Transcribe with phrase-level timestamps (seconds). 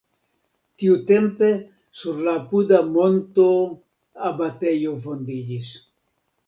[0.83, 1.49] Tiutempe
[1.99, 3.47] sur la apuda monto
[4.33, 5.75] abatejo fondiĝis.